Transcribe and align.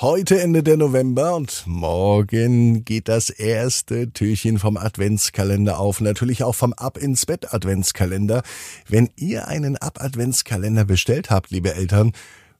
Heute 0.00 0.40
Ende 0.40 0.62
der 0.62 0.78
November 0.78 1.36
und 1.36 1.64
morgen 1.66 2.86
geht 2.86 3.06
das 3.06 3.28
erste 3.28 4.10
Türchen 4.10 4.58
vom 4.58 4.78
Adventskalender 4.78 5.78
auf. 5.78 6.00
Natürlich 6.00 6.42
auch 6.42 6.54
vom 6.54 6.72
Ab 6.72 6.96
ins 6.96 7.26
Bett 7.26 7.52
Adventskalender. 7.52 8.42
Wenn 8.88 9.10
ihr 9.16 9.46
einen 9.46 9.76
Ab 9.76 10.02
Adventskalender 10.02 10.86
bestellt 10.86 11.28
habt, 11.28 11.50
liebe 11.50 11.74
Eltern, 11.74 12.12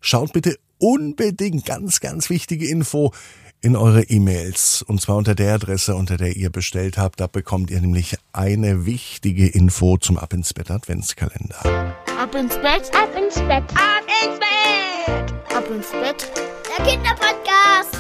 schaut 0.03 0.35
bitte 0.35 0.59
unbedingt 0.77 1.65
ganz, 1.65 2.01
ganz 2.01 2.29
wichtige 2.29 2.69
Info 2.69 3.15
in 3.63 3.75
eure 3.75 4.03
E-Mails. 4.03 4.83
Und 4.83 5.01
zwar 5.01 5.17
unter 5.17 5.35
der 5.35 5.55
Adresse, 5.55 5.95
unter 5.95 6.19
der 6.19 6.37
ihr 6.37 6.51
bestellt 6.51 6.99
habt. 6.99 7.21
Da 7.21 7.27
bekommt 7.27 7.71
ihr 7.71 7.81
nämlich 7.81 8.19
eine 8.35 8.85
wichtige 8.85 9.49
Info 9.49 9.97
zum 9.97 10.19
Ab 10.19 10.35
ins 10.35 10.53
Bett 10.53 10.71
Adventskalender. 10.71 11.95
Ab 12.19 12.35
ins 12.35 12.57
Bett, 12.57 12.95
ab 12.95 13.17
ins 13.17 13.37
Bett, 13.37 13.65
ab 13.73 14.05
ins 14.27 14.39
Bett, 14.39 15.57
ab 15.57 15.65
ins 15.71 15.91
Bett. 15.91 16.60
Der 16.71 16.87
Kinderpodcast. 16.87 17.99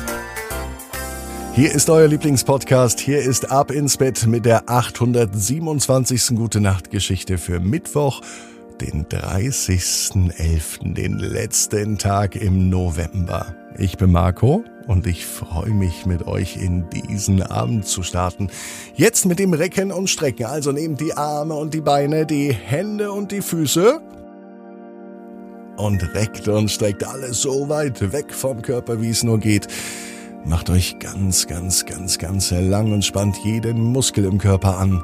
Hier 1.55 1.73
ist 1.75 1.91
euer 1.91 2.07
Lieblingspodcast. 2.07 3.01
Hier 3.01 3.19
ist 3.19 3.51
Ab 3.51 3.73
ins 3.73 3.97
Bett 3.97 4.29
mit 4.29 4.45
der 4.45 4.71
827. 4.71 6.37
Gute 6.37 6.61
Nacht 6.61 6.93
Geschichte 6.93 7.39
für 7.39 7.59
Mittwoch, 7.59 8.21
den 8.81 9.07
30.11., 9.07 10.95
den 10.95 11.19
letzten 11.19 11.99
Tag 11.99 12.37
im 12.37 12.71
November. 12.71 13.57
Ich 13.77 13.97
bin 13.97 14.13
Marco 14.13 14.63
und 14.87 15.09
ich 15.09 15.27
freue 15.27 15.71
mich 15.71 16.07
mit 16.07 16.29
euch 16.29 16.57
in 16.57 16.89
diesen 16.91 17.43
Abend 17.43 17.87
zu 17.87 18.05
starten. 18.05 18.51
Jetzt 18.95 19.27
mit 19.27 19.41
dem 19.41 19.53
Recken 19.53 19.91
und 19.91 20.09
Strecken. 20.09 20.47
Also 20.47 20.71
nehmt 20.71 21.01
die 21.01 21.15
Arme 21.15 21.55
und 21.55 21.75
die 21.75 21.81
Beine, 21.81 22.25
die 22.25 22.53
Hände 22.53 23.11
und 23.11 23.33
die 23.33 23.43
Füße 23.43 24.01
und 25.77 26.15
reckt 26.15 26.49
und 26.49 26.71
streckt 26.71 27.05
alles 27.07 27.43
so 27.43 27.69
weit 27.69 28.13
weg 28.13 28.33
vom 28.33 28.63
Körper, 28.63 29.01
wie 29.01 29.11
es 29.11 29.23
nur 29.23 29.39
geht. 29.39 29.67
Macht 30.45 30.71
euch 30.71 30.99
ganz, 30.99 31.47
ganz, 31.47 31.85
ganz, 31.85 32.19
ganz 32.19 32.51
lang 32.51 32.93
und 32.93 33.05
spannt 33.05 33.37
jeden 33.45 33.83
Muskel 33.83 34.25
im 34.25 34.39
Körper 34.39 34.79
an. 34.79 35.03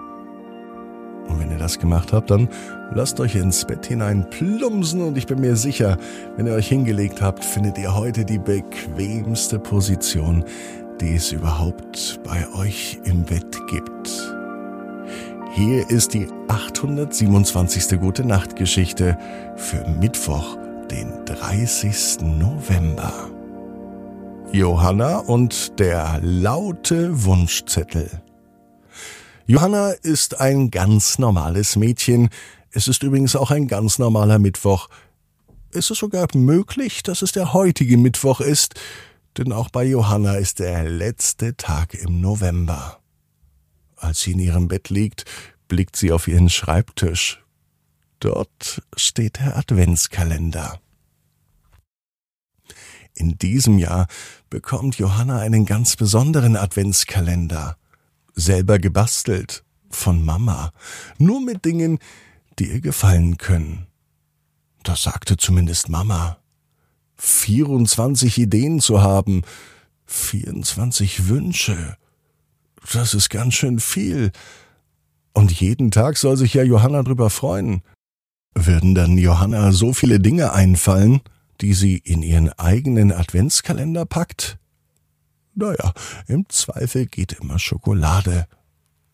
Und 1.28 1.40
wenn 1.40 1.50
ihr 1.50 1.58
das 1.58 1.78
gemacht 1.78 2.12
habt, 2.12 2.30
dann 2.30 2.48
lasst 2.94 3.20
euch 3.20 3.34
ins 3.34 3.64
Bett 3.64 3.86
hinein 3.86 4.28
plumpsen 4.30 5.02
und 5.02 5.18
ich 5.18 5.26
bin 5.26 5.40
mir 5.40 5.56
sicher, 5.56 5.98
wenn 6.36 6.46
ihr 6.46 6.54
euch 6.54 6.68
hingelegt 6.68 7.20
habt, 7.20 7.44
findet 7.44 7.78
ihr 7.78 7.94
heute 7.94 8.24
die 8.24 8.38
bequemste 8.38 9.58
Position, 9.58 10.44
die 11.00 11.16
es 11.16 11.32
überhaupt 11.32 12.20
bei 12.24 12.46
euch 12.54 12.98
im 13.04 13.24
Bett 13.24 13.58
gibt. 13.68 14.35
Hier 15.56 15.88
ist 15.88 16.12
die 16.12 16.28
827. 16.48 17.98
Gute 17.98 18.26
Nacht 18.26 18.56
Geschichte 18.56 19.18
für 19.56 19.88
Mittwoch, 19.88 20.58
den 20.90 21.24
30. 21.24 22.20
November. 22.20 23.30
Johanna 24.52 25.20
und 25.20 25.78
der 25.78 26.20
laute 26.22 27.24
Wunschzettel. 27.24 28.20
Johanna 29.46 29.92
ist 29.92 30.38
ein 30.38 30.70
ganz 30.70 31.18
normales 31.18 31.76
Mädchen. 31.76 32.28
Es 32.70 32.86
ist 32.86 33.02
übrigens 33.02 33.34
auch 33.34 33.50
ein 33.50 33.66
ganz 33.66 33.98
normaler 33.98 34.38
Mittwoch. 34.38 34.90
Es 35.70 35.90
ist 35.90 36.00
sogar 36.00 36.28
möglich, 36.34 37.02
dass 37.02 37.22
es 37.22 37.32
der 37.32 37.54
heutige 37.54 37.96
Mittwoch 37.96 38.42
ist, 38.42 38.74
denn 39.38 39.54
auch 39.54 39.70
bei 39.70 39.84
Johanna 39.84 40.34
ist 40.34 40.58
der 40.58 40.84
letzte 40.84 41.56
Tag 41.56 41.94
im 41.94 42.20
November. 42.20 42.98
Als 43.96 44.20
sie 44.20 44.32
in 44.32 44.38
ihrem 44.38 44.68
Bett 44.68 44.90
liegt, 44.90 45.24
blickt 45.68 45.96
sie 45.96 46.12
auf 46.12 46.28
ihren 46.28 46.50
Schreibtisch. 46.50 47.42
Dort 48.20 48.82
steht 48.96 49.38
der 49.38 49.56
Adventskalender. 49.56 50.80
In 53.14 53.38
diesem 53.38 53.78
Jahr 53.78 54.06
bekommt 54.50 54.98
Johanna 54.98 55.38
einen 55.38 55.64
ganz 55.64 55.96
besonderen 55.96 56.56
Adventskalender. 56.56 57.76
Selber 58.34 58.78
gebastelt. 58.78 59.64
Von 59.88 60.24
Mama. 60.24 60.72
Nur 61.16 61.40
mit 61.40 61.64
Dingen, 61.64 61.98
die 62.58 62.68
ihr 62.68 62.80
gefallen 62.80 63.38
können. 63.38 63.86
Das 64.82 65.04
sagte 65.04 65.36
zumindest 65.36 65.88
Mama. 65.88 66.38
24 67.16 68.36
Ideen 68.38 68.80
zu 68.80 69.00
haben, 69.00 69.42
24 70.06 71.28
Wünsche. 71.28 71.96
Das 72.92 73.14
ist 73.14 73.30
ganz 73.30 73.54
schön 73.54 73.80
viel. 73.80 74.32
Und 75.32 75.52
jeden 75.52 75.90
Tag 75.90 76.16
soll 76.16 76.36
sich 76.36 76.54
ja 76.54 76.62
Johanna 76.62 77.02
drüber 77.02 77.30
freuen. 77.30 77.82
Würden 78.54 78.94
dann 78.94 79.18
Johanna 79.18 79.72
so 79.72 79.92
viele 79.92 80.18
Dinge 80.18 80.52
einfallen, 80.52 81.20
die 81.60 81.74
sie 81.74 81.98
in 81.98 82.22
ihren 82.22 82.50
eigenen 82.52 83.12
Adventskalender 83.12 84.06
packt? 84.06 84.58
Naja, 85.54 85.92
im 86.26 86.48
Zweifel 86.48 87.06
geht 87.06 87.32
immer 87.32 87.58
Schokolade. 87.58 88.46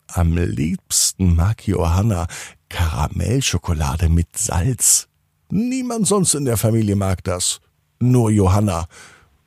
Am 0.07 0.37
liebsten 0.37 1.35
mag 1.35 1.67
Johanna 1.67 2.27
Karamellschokolade 2.69 4.09
mit 4.09 4.37
Salz. 4.37 5.07
Niemand 5.49 6.07
sonst 6.07 6.35
in 6.35 6.45
der 6.45 6.57
Familie 6.57 6.95
mag 6.95 7.23
das. 7.23 7.59
Nur 7.99 8.29
Johanna. 8.29 8.87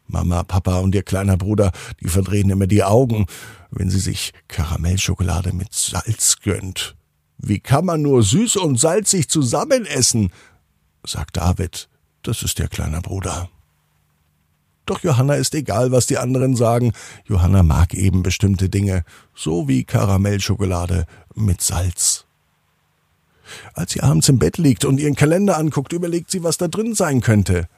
Mama, 0.07 0.43
Papa 0.45 0.79
und 0.79 0.95
ihr 0.95 1.03
kleiner 1.03 1.37
Bruder, 1.37 1.73
die 2.01 2.09
verdrehen 2.09 2.51
immer 2.51 2.67
die 2.67 2.85
Augen, 2.85 3.27
wenn 3.71 3.91
sie 3.91 3.99
sich 3.99 4.33
Karamellschokolade 4.49 5.53
mit 5.53 5.75
Salz 5.75 6.37
gönnt. 6.43 6.97
Wie 7.39 7.61
kann 7.61 7.85
man 7.85 8.03
nur 8.03 8.23
süß 8.23 8.57
und 8.57 8.79
salzig 8.81 9.29
zusammen 9.29 9.85
essen? 9.87 10.31
sagt 11.05 11.37
David. 11.37 11.89
Das 12.23 12.43
ist 12.43 12.59
ihr 12.59 12.69
kleiner 12.69 13.03
Bruder. 13.03 13.49
Doch 14.87 15.03
Johanna 15.03 15.35
ist 15.35 15.55
egal, 15.55 15.91
was 15.93 16.07
die 16.07 16.19
anderen 16.19 16.57
sagen. 16.57 16.93
Johanna 17.25 17.63
mag 17.63 17.93
eben 17.95 18.23
bestimmte 18.23 18.69
Dinge, 18.69 19.05
so 19.35 19.69
wie 19.69 19.85
Karamellschokolade 19.85 21.07
mit 21.35 21.61
Salz. 21.61 22.25
Als 23.75 23.93
sie 23.93 24.01
abends 24.01 24.29
im 24.29 24.39
Bett 24.39 24.59
liegt 24.59 24.85
und 24.85 24.99
ihren 24.99 25.15
Kalender 25.15 25.57
anguckt, 25.59 25.93
überlegt 25.93 26.31
sie, 26.31 26.43
was 26.43 26.57
da 26.57 26.69
drin 26.69 26.95
sein 26.95 27.21
könnte. 27.21 27.69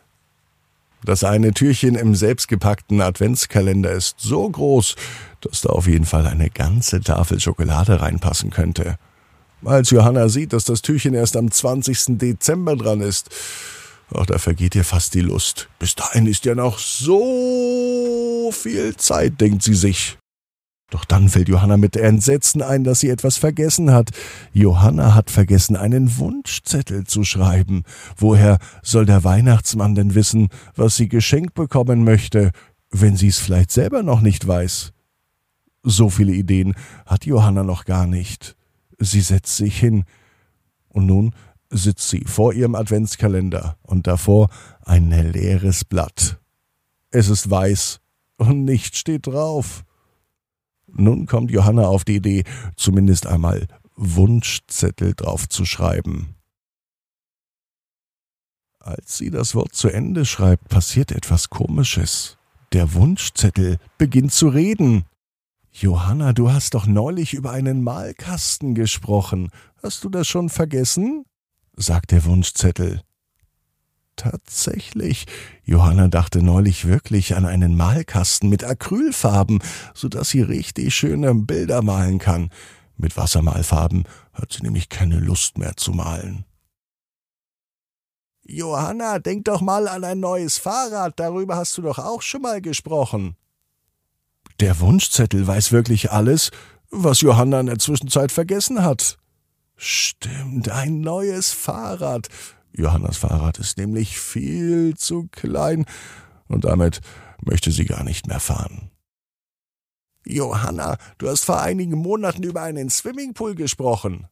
Das 1.05 1.25
eine 1.25 1.53
Türchen 1.53 1.95
im 1.95 2.15
selbstgepackten 2.15 3.01
Adventskalender 3.01 3.93
ist 3.93 4.17
so 4.21 4.49
groß, 4.49 4.97
dass 5.41 5.63
da 5.63 5.71
auf 5.71 5.87
jeden 5.87 6.05
Fall 6.05 6.27
eine 6.27 6.51
ganze 6.51 7.01
Tafel 7.01 7.41
Schokolade 7.41 8.01
reinpassen 8.01 8.51
könnte. 8.51 8.97
Als 9.65 9.91
Johanna 9.91 10.29
sieht, 10.29 10.53
dass 10.53 10.65
das 10.65 10.83
Türchen 10.83 11.15
erst 11.15 11.37
am 11.37 11.51
20. 11.51 12.19
Dezember 12.19 12.77
dran 12.77 13.01
ist, 13.01 13.31
ach, 14.15 14.27
da 14.27 14.39
vergeht 14.39 14.75
ihr 14.75 14.85
fast 14.85 15.15
die 15.15 15.21
Lust. 15.21 15.69
Bis 15.79 15.95
dahin 15.95 16.27
ist 16.27 16.45
ja 16.45 16.55
noch 16.55 16.79
so 16.79 18.51
viel 18.53 18.97
Zeit, 18.97 19.41
denkt 19.41 19.63
sie 19.63 19.75
sich. 19.75 20.19
Doch 20.91 21.05
dann 21.05 21.29
fällt 21.29 21.49
Johanna 21.49 21.77
mit 21.77 21.97
Entsetzen 21.97 22.63
ein, 22.63 22.83
dass 22.83 23.01
sie 23.01 23.11
etwas 23.11 23.37
vergessen 23.37 23.91
hat. 23.93 24.11
Johanna 24.53 25.15
hat 25.15 25.31
vergessen, 25.31 25.77
einen 25.77 26.17
Wunschzettel 26.17 27.05
zu 27.05 27.25
schreiben. 27.25 27.83
Woher 28.17 28.59
soll 28.83 29.05
der 29.05 29.23
Weihnachtsmann 29.23 29.95
denn 29.95 30.15
wissen, 30.15 30.49
was 30.75 30.97
sie 30.97 31.09
geschenkt 31.09 31.55
bekommen 31.55 32.05
möchte, 32.05 32.53
wenn 32.91 33.17
sie 33.17 33.29
es 33.29 33.39
vielleicht 33.39 33.71
selber 33.71 34.03
noch 34.03 34.23
nicht 34.23 34.47
weiß? 34.47 34.95
So 35.83 36.09
viele 36.09 36.33
Ideen 36.33 36.75
hat 37.05 37.27
Johanna 37.27 37.65
noch 37.65 37.85
gar 37.85 38.07
nicht. 38.07 38.57
Sie 38.99 39.21
setzt 39.21 39.57
sich 39.57 39.79
hin. 39.79 40.05
Und 40.89 41.05
nun 41.05 41.35
sitzt 41.71 42.09
sie 42.09 42.25
vor 42.25 42.55
ihrem 42.55 42.75
Adventskalender 42.75 43.77
und 43.83 44.07
davor 44.07 44.49
ein 44.87 45.11
leeres 45.11 45.85
Blatt. 45.85 46.39
Es 47.11 47.29
ist 47.29 47.51
weiß 47.51 48.01
und 48.39 48.65
nichts 48.65 48.99
steht 48.99 49.27
drauf. 49.27 49.85
Nun 50.93 51.27
kommt 51.27 51.51
Johanna 51.51 51.87
auf 51.87 52.05
die 52.05 52.17
Idee, 52.17 52.45
zumindest 52.77 53.27
einmal 53.27 53.67
Wunschzettel 53.97 55.15
drauf 55.15 55.49
zu 55.49 55.65
schreiben. 55.65 56.35
Als 58.81 59.19
sie 59.19 59.31
das 59.31 59.55
Wort 59.55 59.75
zu 59.75 59.89
Ende 59.89 60.25
schreibt, 60.25 60.69
passiert 60.69 61.13
etwas 61.13 61.51
Komisches. 61.51 62.39
Der 62.73 62.95
Wunschzettel 62.95 63.79
beginnt 63.99 64.33
zu 64.33 64.49
reden. 64.49 65.05
Johanna, 65.73 66.33
du 66.33 66.51
hast 66.51 66.75
doch 66.75 66.87
neulich 66.87 67.35
über 67.35 67.51
einen 67.51 67.83
Malkasten 67.83 68.75
gesprochen. 68.75 69.51
Hast 69.83 70.05
du 70.05 70.09
das 70.09 70.27
schon 70.27 70.49
vergessen? 70.49 71.25
sagt 71.77 72.11
der 72.11 72.25
Wunschzettel. 72.25 73.03
Tatsächlich, 74.19 75.27
Johanna 75.63 76.09
dachte 76.09 76.43
neulich 76.43 76.89
wirklich 76.89 77.37
an 77.37 77.47
einen 77.47 77.77
Malkasten 77.77 78.49
mit 78.49 78.65
Acrylfarben, 78.65 79.63
so 79.95 80.09
dass 80.09 80.31
sie 80.31 80.43
richtig 80.43 80.93
schöne 80.93 81.33
Bilder 81.37 81.83
malen 81.83 82.19
kann. 82.19 82.51
Mit 82.97 83.17
Wassermalfarben 83.17 84.05
hat 84.33 84.53
sie 84.53 84.63
nämlich 84.63 84.89
keine 84.89 85.21
Lust 85.21 85.57
mehr 85.57 85.77
zu 85.77 85.93
malen. 85.93 86.45
Johanna, 88.43 89.21
denk 89.21 89.45
doch 89.45 89.61
mal 89.61 89.87
an 89.87 90.03
ein 90.03 90.19
neues 90.19 90.59
Fahrrad, 90.59 91.21
darüber 91.21 91.55
hast 91.55 91.79
du 91.79 91.83
doch 91.83 92.01
auch 92.01 92.23
schon 92.23 92.43
mal 92.43 92.61
gesprochen. 92.61 93.37
Der 94.59 94.81
Wunschzettel 94.81 95.47
weiß 95.47 95.71
wirklich 95.71 96.11
alles, 96.11 96.51
was 96.91 97.21
Johanna 97.21 97.61
in 97.61 97.67
der 97.67 97.79
Zwischenzeit 97.79 98.33
vergessen 98.33 98.83
hat. 98.83 99.17
Stimmt, 99.77 100.71
ein 100.71 101.03
neues 101.03 101.53
Fahrrad. 101.53 102.29
Johannas 102.73 103.17
Fahrrad 103.17 103.59
ist 103.59 103.79
nämlich 103.79 104.19
viel 104.19 104.97
zu 104.97 105.29
klein 105.31 105.85
und 106.49 106.65
damit 106.65 107.01
möchte 107.45 107.71
sie 107.71 107.85
gar 107.85 108.05
nicht 108.05 108.27
mehr 108.27 108.41
fahren. 108.41 108.91
Johanna, 110.27 110.99
du 111.19 111.29
hast 111.29 111.45
vor 111.45 111.61
einigen 111.61 111.99
Monaten 111.99 112.43
über 112.43 112.63
einen 112.63 112.91
Swimmingpool 112.91 113.55
gesprochen. 113.55 114.27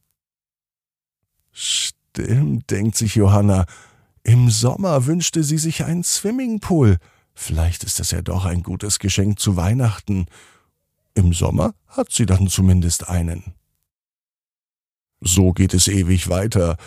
Stimmt, 1.51 2.69
denkt 2.69 2.95
sich 2.95 3.15
Johanna. 3.15 3.65
Im 4.23 4.49
Sommer 4.49 5.05
wünschte 5.05 5.43
sie 5.43 5.57
sich 5.57 5.83
einen 5.83 6.03
Swimmingpool. 6.03 6.97
Vielleicht 7.33 7.83
ist 7.83 7.99
das 7.99 8.11
ja 8.11 8.21
doch 8.21 8.45
ein 8.45 8.61
gutes 8.61 8.99
Geschenk 8.99 9.39
zu 9.39 9.55
Weihnachten. 9.55 10.25
Im 11.13 11.33
Sommer 11.33 11.73
hat 11.87 12.11
sie 12.11 12.25
dann 12.25 12.47
zumindest 12.47 13.09
einen. 13.09 13.53
So 15.21 15.51
geht 15.53 15.73
es 15.73 15.87
ewig 15.87 16.29
weiter. 16.29 16.77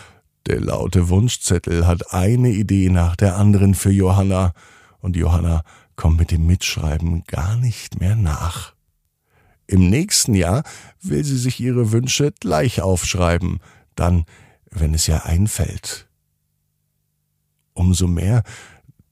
Der 0.47 0.59
laute 0.59 1.09
Wunschzettel 1.09 1.85
hat 1.85 2.13
eine 2.13 2.49
Idee 2.49 2.89
nach 2.89 3.15
der 3.15 3.37
anderen 3.37 3.75
für 3.75 3.91
Johanna, 3.91 4.53
und 4.99 5.15
Johanna 5.15 5.63
kommt 5.95 6.19
mit 6.19 6.31
dem 6.31 6.45
Mitschreiben 6.45 7.23
gar 7.25 7.55
nicht 7.55 7.99
mehr 7.99 8.15
nach. 8.15 8.73
Im 9.67 9.89
nächsten 9.89 10.33
Jahr 10.33 10.63
will 11.01 11.23
sie 11.23 11.37
sich 11.37 11.59
ihre 11.59 11.91
Wünsche 11.91 12.33
gleich 12.39 12.81
aufschreiben, 12.81 13.59
dann, 13.95 14.25
wenn 14.69 14.93
es 14.93 15.07
ihr 15.07 15.25
einfällt. 15.25 16.09
Umso 17.73 18.07
mehr 18.07 18.43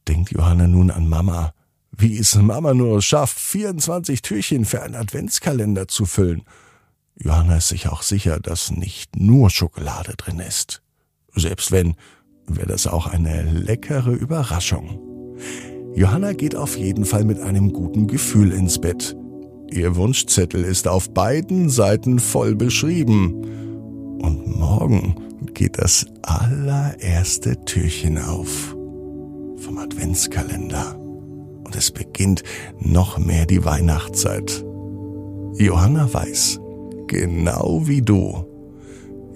denkt 0.07 0.31
Johanna 0.31 0.67
nun 0.67 0.91
an 0.91 1.07
Mama. 1.07 1.53
Wie 1.91 2.17
es 2.17 2.35
Mama 2.35 2.73
nur 2.73 3.01
schafft, 3.01 3.39
24 3.39 4.21
Türchen 4.21 4.65
für 4.65 4.81
einen 4.81 4.95
Adventskalender 4.95 5.87
zu 5.87 6.05
füllen. 6.05 6.43
Johanna 7.15 7.57
ist 7.57 7.69
sich 7.69 7.87
auch 7.87 8.01
sicher, 8.01 8.39
dass 8.39 8.71
nicht 8.71 9.15
nur 9.15 9.49
Schokolade 9.49 10.15
drin 10.15 10.39
ist. 10.39 10.81
Selbst 11.39 11.71
wenn, 11.71 11.95
wäre 12.47 12.67
das 12.67 12.87
auch 12.87 13.07
eine 13.07 13.43
leckere 13.43 14.11
Überraschung. 14.11 14.99
Johanna 15.95 16.33
geht 16.33 16.55
auf 16.55 16.77
jeden 16.77 17.05
Fall 17.05 17.23
mit 17.23 17.39
einem 17.39 17.73
guten 17.73 18.07
Gefühl 18.07 18.51
ins 18.51 18.79
Bett. 18.79 19.15
Ihr 19.71 19.95
Wunschzettel 19.95 20.63
ist 20.63 20.87
auf 20.87 21.13
beiden 21.13 21.69
Seiten 21.69 22.19
voll 22.19 22.55
beschrieben. 22.55 23.33
Und 24.21 24.57
morgen 24.57 25.15
geht 25.53 25.77
das 25.77 26.05
allererste 26.23 27.63
Türchen 27.65 28.17
auf 28.17 28.75
vom 29.57 29.77
Adventskalender. 29.77 30.97
Und 30.97 31.75
es 31.75 31.91
beginnt 31.91 32.43
noch 32.79 33.17
mehr 33.17 33.45
die 33.45 33.63
Weihnachtszeit. 33.63 34.65
Johanna 35.55 36.11
weiß, 36.11 36.59
genau 37.07 37.81
wie 37.85 38.01
du, 38.01 38.45